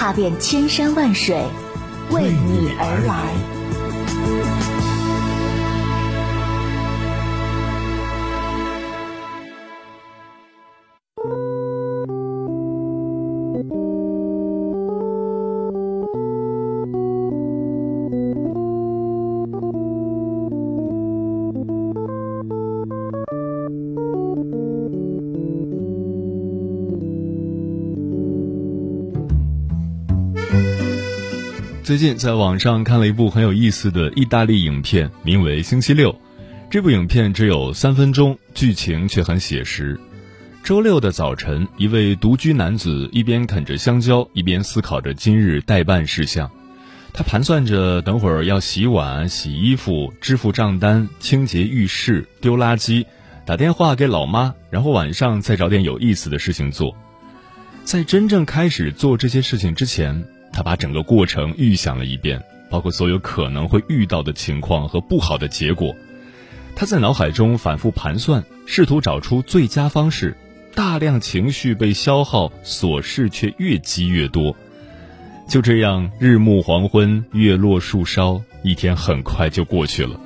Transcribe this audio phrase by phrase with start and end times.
[0.00, 1.36] 踏遍千山万水，
[2.10, 3.59] 为你而来。
[31.90, 36.12] 最近在网上看了一部很有意思的意大利影片，名为《星期六》。
[36.70, 39.98] 这部影片只有三分钟，剧情却很写实。
[40.62, 46.48] 周六的早晨，一位独居男子一边啃着香蕉，一边思考着今日待办事项。
[47.12, 53.04] 他盘算着等会儿要洗碗、洗衣服、支付账单、清洁浴室、丢垃圾、
[53.44, 56.94] 打电话给老妈，然后晚上再找点有意思的事情做。
[57.82, 65.94] 在真正开始做这些事情之前，他把整个过程预想了一遍，包括所有可能会遇到的情况和不好的结果。
[66.76, 70.36] 他在脑海中反复盘算，试图找出最佳方式。
[70.74, 74.54] 大量情绪被消耗，琐事却越积越多。
[75.48, 80.18] 就这样，日暮黄昏，月落树梢，一天很快就过去了。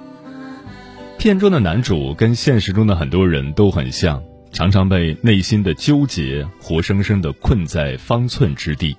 [1.18, 8.94] 片中的男主跟现实中的很多人都很像，常常被内心的纠结活生生的困在方寸之地。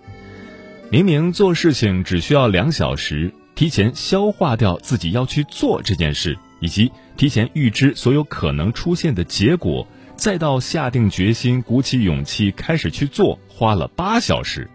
[0.92, 9.86] 明明做事情只需要两小时，提前消化掉自己要去做这件事，以及提前预知所有可能出现的结果，
[10.16, 14.70] 再到下定决心、鼓起勇气开始去做，花了八小时，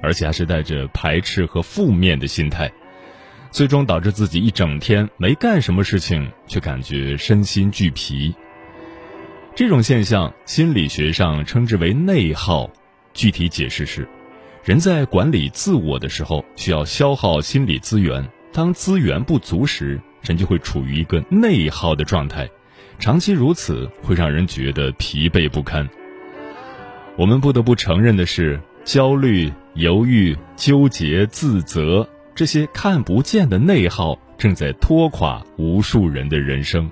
[0.00, 2.70] 而且还是带着排斥和负面的心态，
[3.50, 8.32] 最终导致自己一整天没干什么事情，却感觉身心俱疲。
[9.56, 12.70] 这种现象心理学上称之为内耗，
[13.12, 14.08] 具体解释是。
[14.68, 18.22] 人在管理自我的时候，需要消耗心理资源。
[18.52, 22.46] 当资源不足时，人就会处于一个内耗的状态，
[22.98, 25.88] 长期如此会让人觉得疲惫不堪。
[27.16, 36.90] 我们不得不承认的是，焦虑、犹豫、纠结、自责这些看不见的内耗，正在拖垮无数人的人生。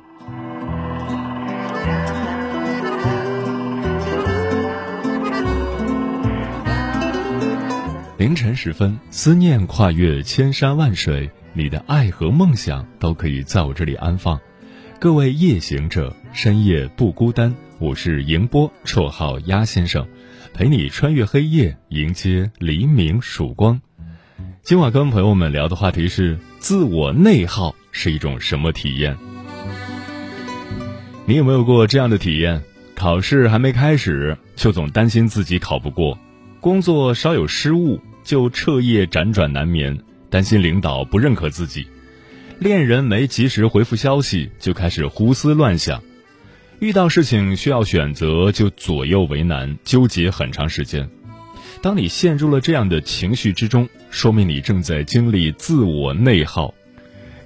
[8.26, 14.40] 凌晨时分，思念跨越千山万水，你的爱和梦想都可以在我这里安放。
[14.98, 17.54] 各位夜行者，深夜不孤单。
[17.78, 20.04] 我是迎波，绰号鸭先生，
[20.52, 23.80] 陪你穿越黑夜，迎接黎明曙光。
[24.60, 29.16] 今晚跟朋友们聊的话题是：自我内耗是一种什么体验？
[31.26, 32.60] 你有没有过这样的体验？
[32.96, 36.18] 考试还没开始，就总担心自己考不过。
[36.58, 39.96] 工作稍有失误就彻夜辗转难眠，
[40.28, 41.84] 担心领导不认可自己；
[42.58, 46.00] 恋人没及时回复消息，就开始胡思乱想；
[46.80, 51.08] 遇到事情需要选择，就左右为难，纠结很长时间。
[51.80, 56.74] 当你陷入了这样的情绪之中，说明你正在经历自我内耗。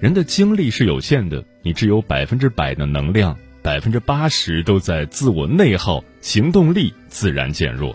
[0.01, 7.95] 人的精力是有限的，你只有百分之百的能量，百分之八十都在自我内耗，行动力自然减弱。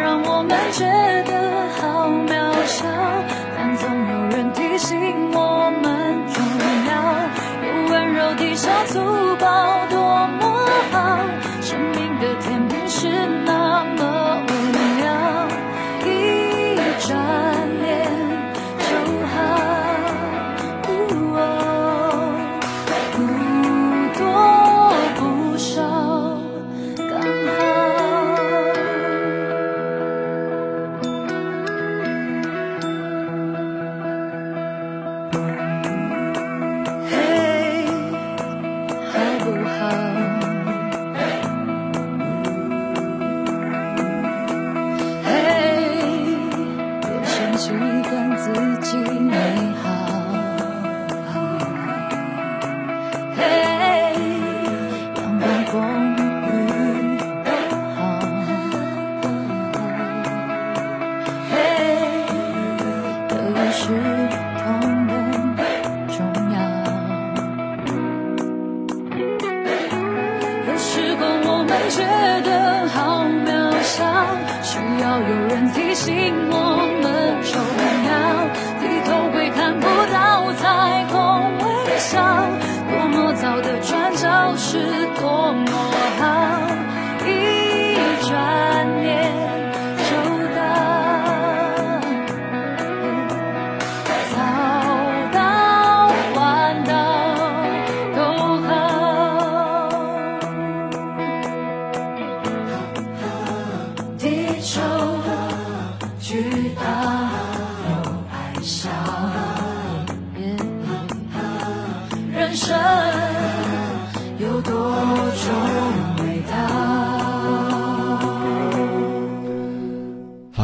[0.00, 0.84] 让我们觉
[1.24, 2.32] 得好渺
[2.66, 2.86] 小，
[3.56, 6.42] 但总有人提醒我们，重
[6.88, 6.92] 要，
[7.66, 9.00] 用温柔抵消粗
[9.36, 9.98] 暴，多
[10.40, 10.61] 么。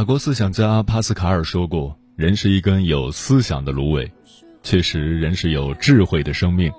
[0.08, 4.10] 国思想家帕斯卡尔说过：“人是一根有思想的芦苇。”
[4.64, 6.72] 确实，人是有智慧的生命，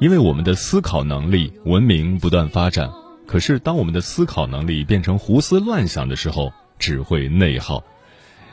[0.00, 2.90] 因为我们的思考能力，文明不断发展。
[3.26, 7.84] 可是，当我们的思考能力变成胡思乱想的时候，只会内耗。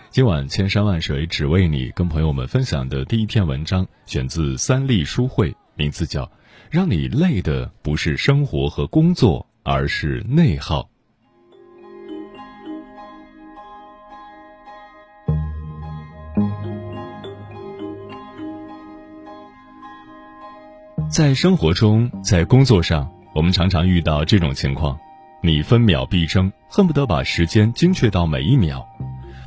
[0.09, 6.25] 今晚千山万水只为你，跟朋友们分享的第一篇文章，选自三立书会，名字叫
[6.69, 10.81] 《让你累的不是生活和工作，而是内耗》。
[21.17, 24.95] 在生活中，在工作上，我们常常遇到这种情况：
[25.41, 28.87] 你分秒必争，恨不得把时间精确到每一秒。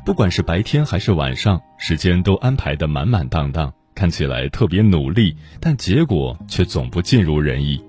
[0.03, 7.81] 不管是白天还是晚上，时间都安排的满满当当，看起来特别努力，但结果却总不尽如人意。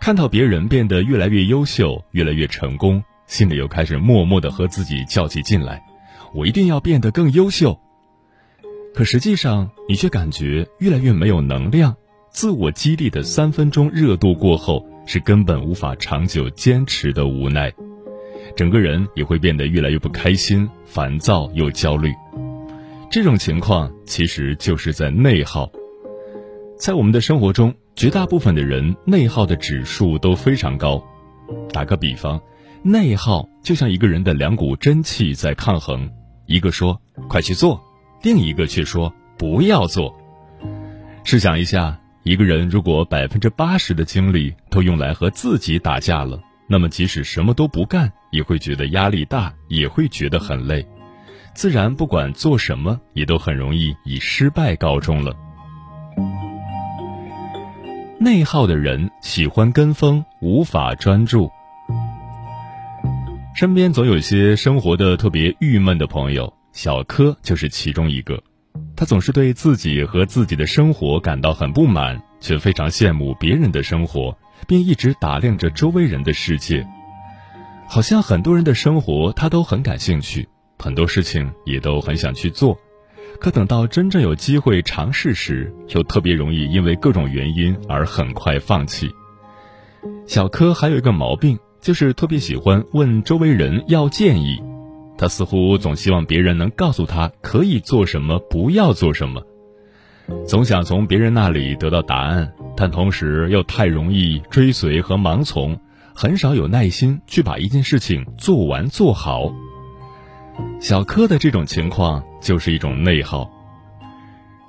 [0.00, 5.84] 看到别人变得越来越优秀，越来越成功，心里又开始默默的和自己较起劲来：
[6.32, 7.78] 我一定要变得更优秀。
[8.94, 11.94] 可实际上，你却感觉越来越没有能量。
[12.36, 17.72] 自我激励的三分钟热度过后，是根本无法长久坚持的无奈，
[18.54, 22.12] 整个人也会变得越来越不开心、烦躁又焦虑。
[23.10, 25.66] 这种情况其实就是在内耗。
[26.78, 31.02] 在我们的生活中，绝大部分的人内耗的指数都非常高。
[31.72, 32.38] 打个比方，
[32.82, 36.06] 内耗就像一个人的两股真气在抗衡，
[36.44, 37.00] 一个说
[37.30, 37.82] “快去做”，
[38.22, 40.14] 另一个却说“不要做”。
[41.24, 41.98] 试想一下。
[42.26, 50.84] 一个人如果百分之八十的精力都用来和自己打架了，那么即使什么都不干，也会觉得压力大，也会觉得很累，
[51.54, 55.32] 自然不管做什么，也都很容易以失败告终了。
[58.18, 61.48] 内耗的人喜欢跟风，无法专注。
[63.54, 68.42] 身边总有些生活的特别郁闷的朋友，小柯就是其中一个。
[68.96, 74.36] 他总是对自己和自己的生活感到很不满，却非常羡慕别人的生活，
[74.66, 76.86] 并一直打量着周围人的世界。
[77.86, 80.48] 好像很多人的生活他都很感兴趣，
[80.78, 82.76] 很多事情也都很想去做，
[83.38, 89.10] 可等到真正有机会尝试时，又特别容易因为各种原因而很快放弃。
[90.26, 94.60] 小柯还有一个毛病，就是特别喜欢问周围人要建议。
[95.18, 99.42] 他似乎总希望别人能告诉他可以做什么，不要做什么，
[100.46, 105.78] 总想从别人那里得到答案，但同时又太容易追随和盲从，
[106.14, 109.52] 很少有耐心去把一件事情做完做好。
[110.80, 113.50] 小柯的这种情况就是一种内耗。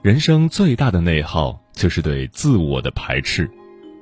[0.02, 3.50] 人生最大的内耗就是对自我的排斥，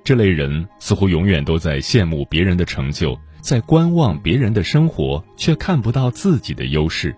[0.04, 3.18] 这类人似乎永远都在羡慕别人的成就。
[3.46, 7.16] 在观望别人的生活，却看不到自己的优势，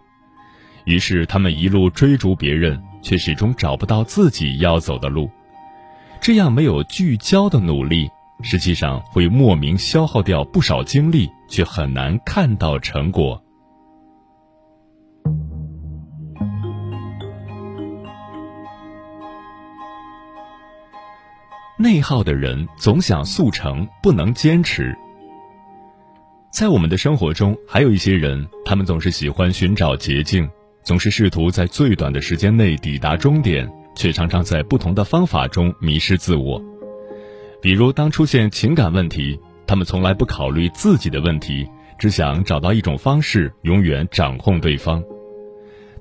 [0.84, 5.30] 于是他们一路追逐别人，却始终找不到自己要走的路。
[6.20, 8.10] 这样没有聚焦的努力，
[8.42, 13.42] 实际上会莫名消耗掉不少精力，却很难看到成果。
[21.80, 24.94] 内耗的人总想速成，不能坚持。
[26.50, 30.50] 在我们的生活中，还有一些人，他们总是喜欢寻找捷径，
[30.82, 36.60] 总是试图在最短的时间内抵达终点，却常常在不同的方法中迷失自我。
[37.62, 41.68] 比如，当出现情感问题，他们从来不考虑自己的问题，
[42.00, 45.02] 只想找到一种方式永远掌控对方；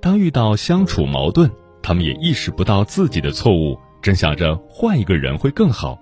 [0.01, 1.51] 当遇到相处矛盾，
[1.83, 5.99] 他们也意识不到自己的错误，真想着换一个人会更好；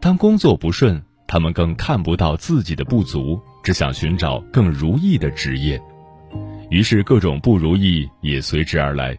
[0.00, 5.80] 当工作不顺，他们更看不到自己的不足，只想寻找更如意的职业，
[6.68, 9.16] 于是各种不如意也随之而来。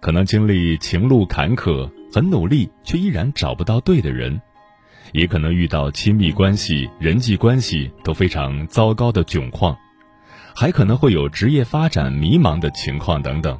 [0.00, 4.36] 可能经历情路坎坷，很努力却依然找不到对的人；
[5.12, 9.76] 也可能遇到亲密关系、人际关系都非常糟糕的窘况。
[10.52, 13.56] 还可能会有职业发展迷茫的情况等等。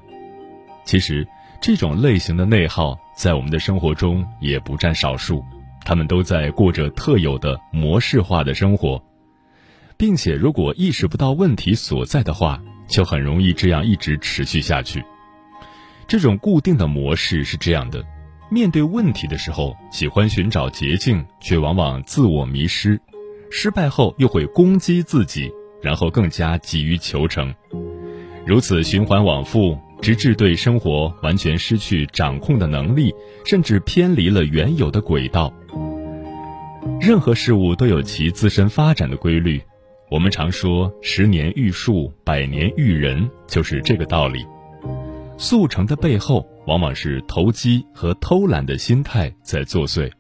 [0.85, 1.25] 其实，
[1.61, 5.45] 这种类型的内耗在我们的生活中也不占少数，
[5.87, 9.01] 他们都在过着特有的模式化的生活，
[9.97, 15.05] 并且如果意识不到问题所在的话，就很容易这样一直持续下去。
[16.09, 18.05] 这种固定的模式是这样的：
[18.51, 22.99] 面对问题的时候，喜欢寻找捷径，却往往自我迷失；
[23.49, 27.55] 失败后又会攻击自己，然后更加急于求成。
[28.45, 33.15] 如此循环往复，直至对生活完全失去掌控的能力，
[33.45, 35.53] 甚至偏离了原有的轨道。
[37.01, 39.61] 任何事物都有其自身发展的规律。
[40.11, 44.47] 我们常说“十年育树，百年育人”，就是这个道理。
[45.37, 50.11] 速成的背后，往往是投机和偷懒的心态在作祟。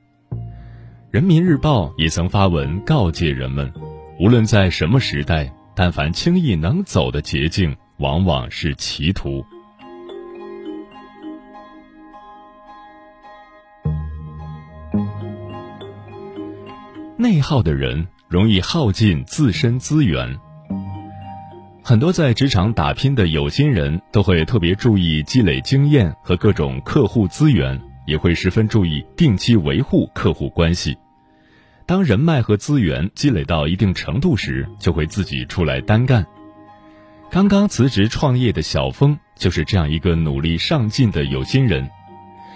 [1.11, 3.73] 人民日报也曾发文告诫人们：
[4.21, 9.45] 无论在什么时代，但凡轻易能走的捷径，往往是歧途。
[17.27, 18.07] 内耗的人。
[18.29, 20.37] 容易耗尽自身资源。
[21.83, 30.97] 很多在职场打拼的有心人都会特别注意积累经验和各种客户资源，也会十分注意定期维护客户关系。
[31.87, 36.27] 当人脉和资源积累到一定程度时，就会自己出来单干。
[37.31, 41.89] 刚刚辞职创业的小峰就是这样一个努力上进的有心人。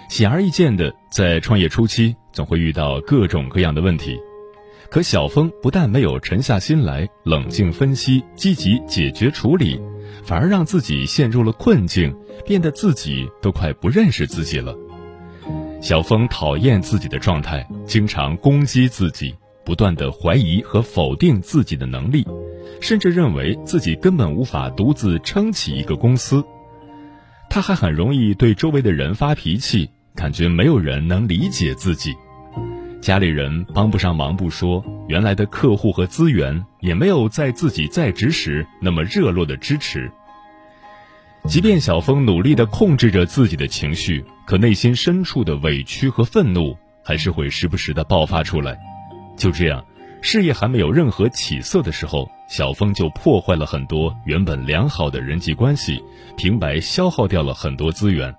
[0.09, 4.19] 显而易见的，在创业初期总会遇到各种各样的问题。
[4.91, 9.79] 可小峰不但没有沉下心来冷静分析、积极解决处理，
[10.21, 12.13] 反而让自己陷入了困境，
[12.45, 14.75] 变得自己都快不认识自己了。
[15.81, 19.33] 小峰讨厌自己的状态，经常攻击自己，
[19.63, 22.27] 不断的怀疑和否定自己的能力，
[22.81, 26.43] 甚至认为自己根本无法独自撑起一个公司。
[27.49, 32.13] 他还很容易对周围的人发脾气，感觉没有人能理解自己。
[33.01, 40.11] 家里人帮不上忙不说，原来的客户和资源也没有在自己在职时那么热络的支持。
[41.47, 48.77] 即便小峰努力的控制着自己的情绪，可内心深处的委屈和愤怒还是会时不时的爆发出来。
[49.35, 49.83] 就这样，
[50.21, 56.03] 事业还没有任何起色的时候，小峰就破坏了很多原本良好的人际关系，
[56.37, 58.31] 平白消耗掉了很多资源。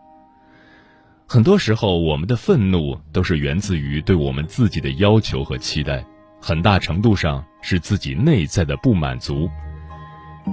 [1.26, 6.04] 很多时候，我们的愤怒都是源自于对我们自己的要求和期待，
[6.40, 9.48] 很大程度上是自己内在的不满足。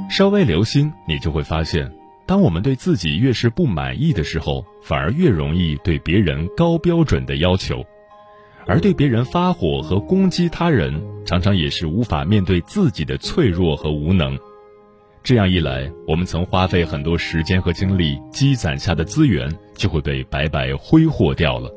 [0.10, 1.92] 稍微留心，你就会发现，
[2.26, 7.84] 当我们对自己越是不满意的时候，反而越容易对别人高标准的要求，
[8.66, 14.38] 而对别人发火和攻击他人，常常也是无法面对自己的脆弱和无能。
[15.22, 21.70] 这样一来，我们曾花费很多时间和精力积攒下的资源就会被白白挥霍掉了，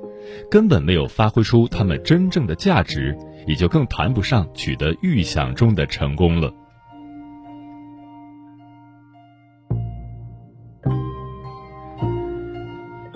[0.50, 6.52] 根本没有发挥出他们真正的价值，也就更谈不上取得预想中的成功了。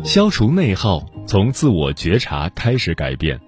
[0.05, 3.41] 消除内耗，从自我觉察开始改变。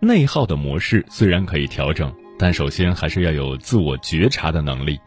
[0.00, 4.98] 内耗的模式虽然可以调整，但首先还是要有自我觉察的能力。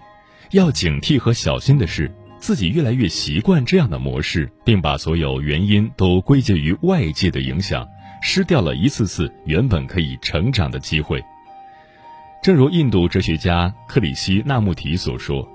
[0.51, 7.87] 要警惕和小心的是，自己越来越习惯这样的模式，并把所有原因都归结于外界的影响，
[8.21, 11.23] 失掉了一次次原本可以成长的机会。
[12.41, 15.47] 正如印度哲学家克里希纳穆提所说：“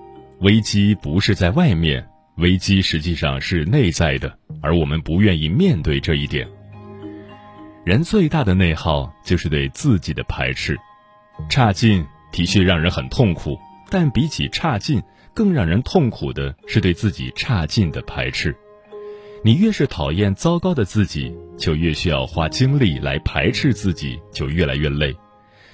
[0.42, 6.46] 危机不是在外面，危机实际上是内在的，而我们不愿意面对这一点。
[7.84, 10.78] 人最大的内耗就是对自己的排斥，
[11.48, 13.58] 差劲的确让人很痛苦。”
[13.94, 15.00] 但比起差劲，
[15.32, 18.52] 更让人痛苦的是对自己差劲的排斥。
[19.44, 25.14] 你越是讨厌糟糕的自己，就越需要花精力来排斥自己，就越来越累，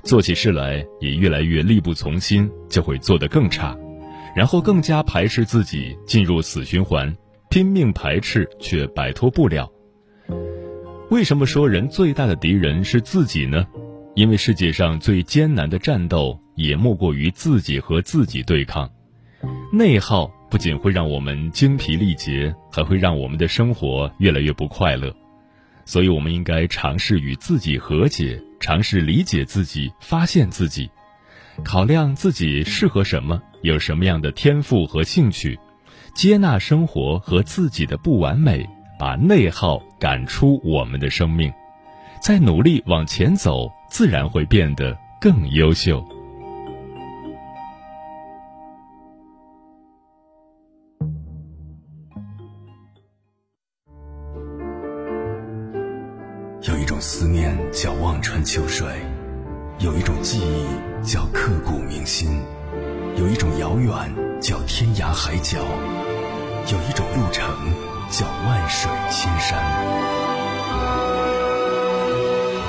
[0.03, 3.75] 做起事来也越来越力不从心，就会做得更差，
[4.37, 7.17] 然后更加排斥自己，进入死循环，
[7.49, 9.67] 拼命排斥却摆脱不了。
[11.09, 13.67] 为什么说人最大的敌人是自己呢？
[14.15, 16.39] 因为世界上最艰难的战斗。
[16.57, 18.91] 也莫过于自己和自己对抗，
[19.73, 25.11] 内耗不仅会让我们精疲力竭，还会让我们的生活越来越不快乐。
[25.87, 30.91] 所以，我们应该尝试与自己和解，尝试理解自己，发现自己，
[31.65, 35.59] 考量自己适合什么，有什么样的天赋和兴趣，
[36.15, 41.51] 接纳生活和自己的不完美，把内耗赶出我们的生命，
[42.21, 46.03] 再努力往前走，自然会变得更优秀。
[56.63, 58.87] 有一种思念叫望穿秋水
[59.81, 62.29] 有一种记忆叫刻骨铭心
[63.17, 65.59] 有一种遥远叫天涯海角
[66.71, 67.45] 有一种路程
[68.11, 70.20] 叫万水千山。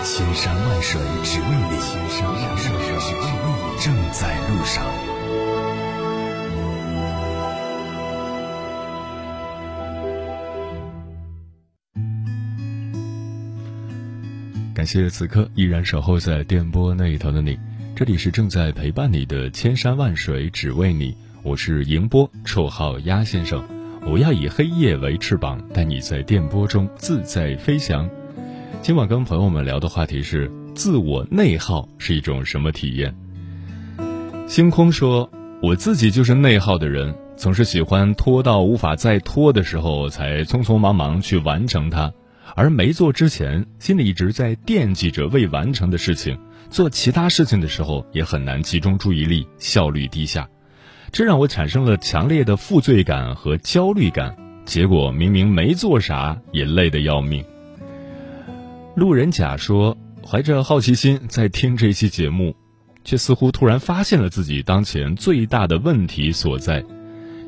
[0.03, 4.84] 千山万水只为你，千山万水只为你，正在路上。
[14.74, 17.60] 感谢此刻依然守候在电波那一头的你，
[17.96, 23.63] 这里是正在陪伴你的千山万水只为你，我是迎波，绰号鸭先生，
[24.08, 28.10] 我要以黑夜为翅膀，带你在电波中自在飞翔。
[28.83, 33.15] 今晚跟朋友们聊的话题是自我内耗是一种什么体验？
[34.48, 35.29] 星空说，
[35.61, 42.11] 我自己就是内耗的人，总是喜欢拖到无法再拖的时候才匆匆忙忙去完成它。
[42.55, 46.35] 而没做之前，心里一直在惦记着未完成的事情，
[46.72, 50.50] 做其他事情的时候也很难集中注意力，效率低下，
[51.11, 54.35] 这让我产生了强烈的负罪感和焦虑感。
[54.65, 57.46] 结果明明没做啥，也累得要命。
[58.93, 62.53] 路人甲说，怀着好奇心在听这期节目，
[63.05, 66.83] 却似乎突然发现了自己当前最大的问题所在，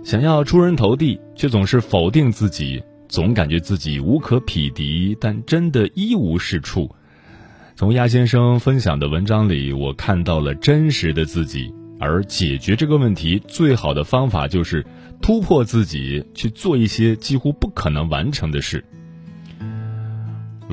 [0.05, 2.81] 想要出人头地，却总是否定自己。
[3.09, 6.89] 总感觉自己无可匹敌，但真的一无是处。
[7.75, 11.71] 从鸭先生分享的文章里，我看到了真实的自己。
[11.99, 14.83] 而解决这个问题最好的方法就是
[15.21, 18.83] 突破自己，去做一些几乎不可能完成的事。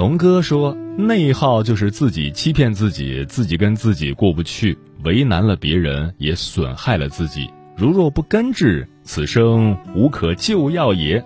[0.01, 7.51] 龙哥说：“内耗就是自己欺骗自己，自己跟自己过不去，为难了别人，也损害了自己。
[7.77, 11.23] 如若不根治，此生无可救药也。”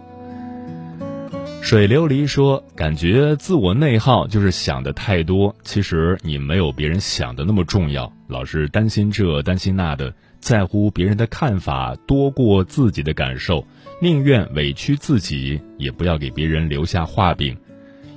[1.62, 13.64] 水琉璃说：“感觉自我内耗就是想的太多，其实你没有别人想的那么重要，老是担心这担心那的，在乎别人的看法多过自己的感受，
[14.02, 17.56] 宁愿委屈自己，也不要给别人留下画饼。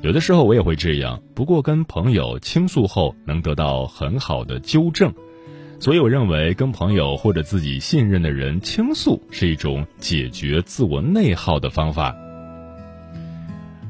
[0.01, 5.13] 有的时候我也会这样，不过跟朋友倾诉后能得到很好的纠正，
[5.79, 12.15] 所以我认为跟朋友或者自己信任的人倾诉是一种解决自我内耗的方法。”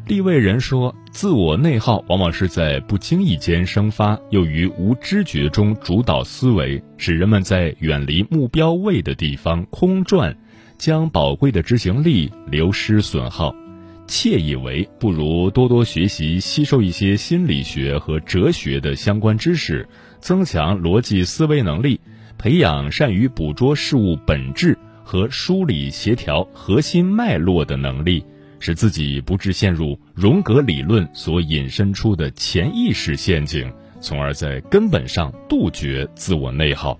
[0.08, 10.38] 立位人说：“自我内耗往往是在不经意间生发，又于无知觉中主导思维，使人们在远离目标位的地方空转，
[10.78, 13.54] 将宝贵的执行力流失损耗。
[14.08, 19.88] 窃以为不如多多学习，吸收一些心理学和哲学的相关知识，
[20.20, 22.00] 增强逻辑思维能力，
[22.38, 28.24] 培养善于捕捉事物本质和梳理协调核心脉络的能力。”
[28.60, 37.00] 使自己不致陷入荣格理论所引申出的潜意识陷阱，从而在根本上杜绝自我内耗。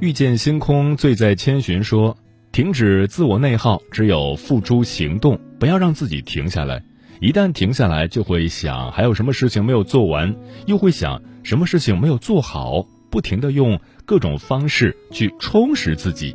[0.00, 2.16] 遇见星空，醉在千寻说
[2.56, 6.82] ：“停止自我内耗，只有付诸行动，不要让自己停下来。
[7.20, 16.34] 一旦停下来，就会想还有什么事情没有做完，又会想什么事情没有做好，不停的用各种方式去充实自己。”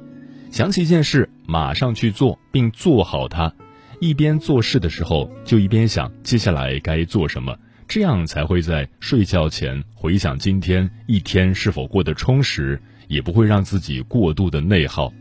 [0.52, 3.52] 想起一件事，马上去做，并做好它。
[4.00, 7.58] 一边做事的时候，就一边想接下来该做什么，
[7.88, 15.12] 这样才会在睡觉前回想今天一天是否过得充实，也不会让自己过度的内耗。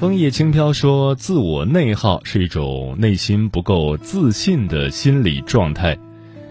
[0.00, 5.94] 枫叶轻飘说：“自我内耗是一种内心不够自信的心理状态。”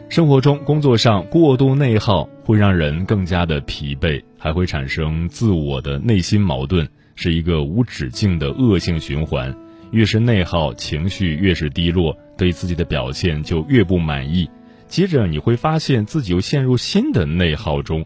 [0.07, 9.51] 生活中、工作上过度内耗会让人更加的疲惫，还会产生自我的内心矛盾，是一个无止境的恶性循环。
[9.89, 14.47] 越是内耗，情绪越是低落，对自己的表现就越不满意。
[14.87, 18.05] 接着你会发现自己又陷入新的内耗中。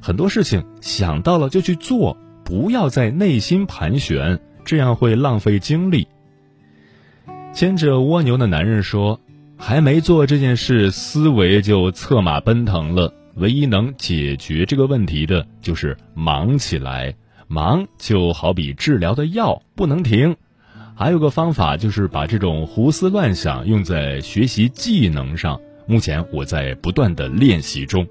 [0.00, 6.06] 很多事情想到了就去做，不要在内心盘旋，这样会浪费精力。
[7.52, 9.20] 牵着蜗牛的男人说。
[9.62, 13.12] 还没做这件事，思维就策马奔腾了。
[13.34, 17.14] 唯一能解决这个问题的，就是忙起来。
[17.46, 20.34] 忙就好比治疗的药，不能停。
[20.94, 25.60] 还有个方法，就是把这种胡思乱想用在学习技能上。
[25.86, 28.06] 目前我在不断的练习中。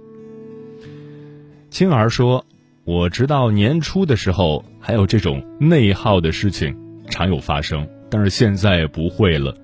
[1.72, 2.46] 青儿说
[2.86, 6.76] ：“我直到年初的时候，还有这种内耗的事情
[7.10, 9.56] 常有发生，但是现在不会了。”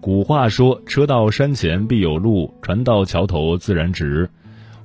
[0.00, 4.30] 古话说：“车到山前必有路，船到桥头自然直。”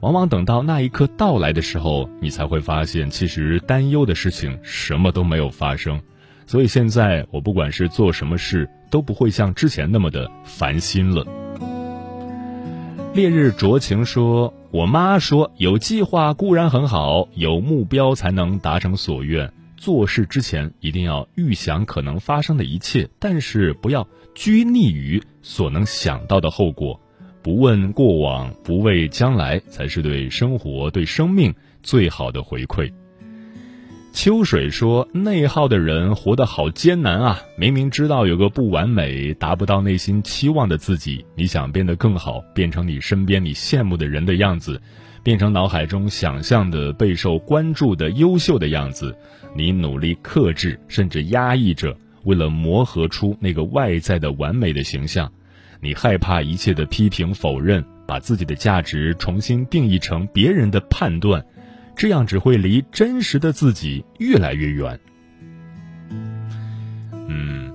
[0.01, 5.99] 往往等到那一刻到来的时候，你才会发现，其实担忧的事情什么都没有发生，
[6.45, 11.25] 所以现在我不管是做什么事，都不会像之前那么的烦心了。
[13.13, 19.51] 烈日灼情说：“我妈说，有计划固然很好，有目标才能达成所愿。
[19.85, 26.99] 做事之前一定要预想可能发生的一切，但是不要拘泥于所能想到的后果。
[27.43, 32.91] 不问过往，不畏将来，才是对生活、对生命最好的回馈。”
[34.11, 37.39] 秋水说：“内耗的人活得好艰难啊！
[37.55, 44.81] 明明知道有个不完美、达不到内心期望的自己，你想变得更好，变成你身边你羡慕的人的样子，
[45.21, 49.15] 变成脑海中想象的备受关注的优秀的样子，
[49.55, 55.31] 你努力克制，甚至压抑着，为了磨合出那个外在的完美的形象。
[55.79, 61.43] 你害怕一切的批评否认，把自己的价值重新定义成别人的判断。”
[61.97, 64.99] 这样只会离真实的自己越来越远。
[67.29, 67.73] 嗯，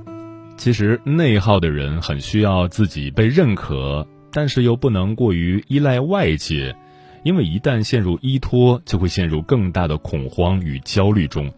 [0.59, 6.77] 其实内耗的人很需要自己被认可，但是又不能过于依赖外界，
[7.25, 11.51] 因为一旦陷入依托，就会陷入更大的恐慌与焦虑中。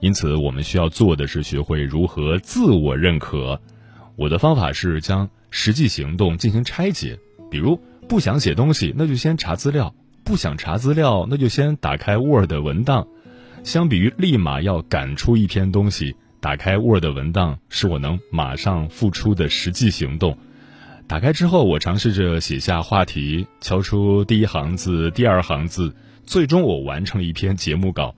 [0.00, 3.60] 因此，我们需要做的是学会如何自我认可。
[4.16, 7.18] 我的方法是将实际行动进行拆解，
[7.50, 9.94] 比如不想写东西，那就先查资料。
[10.24, 13.08] 不想查资料，那就先打开 Word 文档。
[13.62, 20.38] 相比于立马要赶出一篇东西，打开 Word 文档是我能马上付出的实际行动。
[21.06, 28.14] 打开之后，我尝试着写下话题，敲出第一行字、第二行字，最终我完成了一篇节目稿。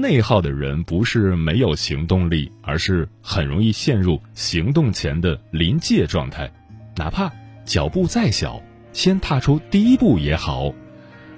[0.00, 6.50] 内耗的人不是没有行动力，而是很容易陷入行动前的临界状态，
[6.96, 7.32] 哪怕
[7.64, 10.72] 脚步再小，先踏出第一步也好。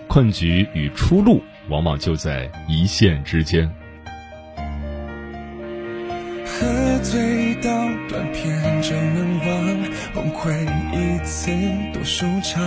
[0.08, 3.70] 困局与出路往往就在一线之间。
[6.44, 7.70] 喝醉到
[8.08, 9.66] 断片就能忘，
[10.14, 11.50] 崩溃一次
[11.92, 12.60] 多舒畅。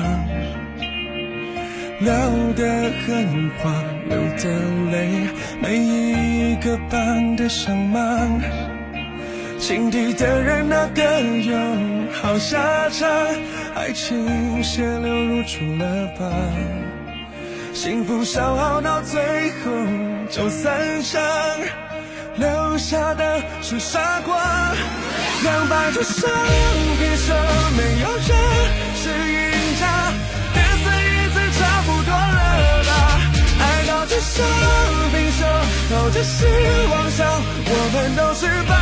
[2.01, 2.13] 聊
[2.55, 3.71] 的很欢，
[4.09, 4.49] 流的
[4.91, 5.29] 泪，
[5.61, 7.99] 每一个斑的伤疤。
[9.59, 11.55] 情敌的人哪个有
[12.11, 13.07] 好下场？
[13.75, 16.27] 爱情血流如出了疤。
[17.71, 19.71] 幸福消耗到最后
[20.29, 21.21] 就散场，
[22.35, 24.35] 留下的是傻瓜。
[25.43, 26.29] 两败俱伤，
[26.97, 27.33] 平手
[27.77, 28.90] 没有人
[34.41, 35.45] 到至少平手，
[35.89, 36.45] 靠着希
[36.89, 37.19] 望想，
[37.65, 38.73] 我们都失败，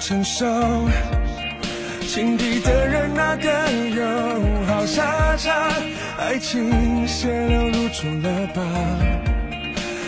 [0.00, 0.46] 承受。
[2.02, 2.58] 心底？
[2.60, 3.48] 的人哪个
[3.94, 5.52] 有好下场？
[6.18, 8.60] 爱情血流如出了疤，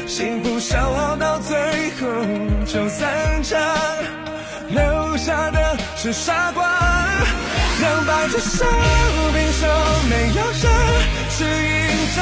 [0.06, 1.56] 幸福消耗到最
[1.98, 2.06] 后
[2.66, 3.60] 就散场，
[4.68, 6.64] 留下的是傻瓜。
[7.80, 8.68] 两败俱伤，
[9.32, 9.66] 平手
[10.10, 10.62] 没有人。
[11.30, 11.48] 是赢
[12.14, 12.18] 着，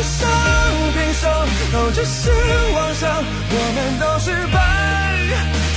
[0.00, 1.28] 爱到最后平手，
[1.72, 2.30] 都只是
[2.74, 4.56] 妄想，我们都失败，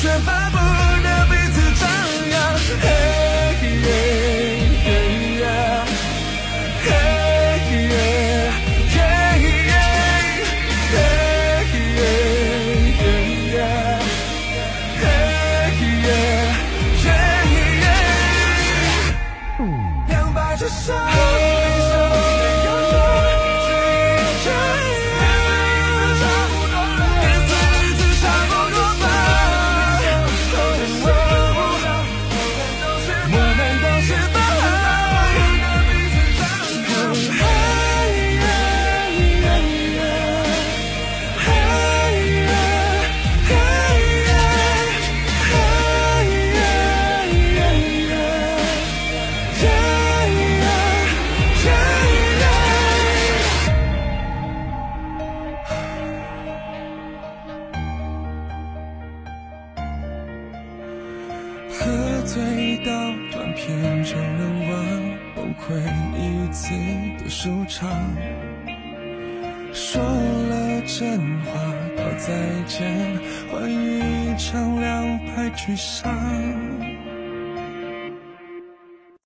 [0.02, 0.58] 却巴不
[1.04, 1.84] 得彼此张
[2.32, 3.23] 扬。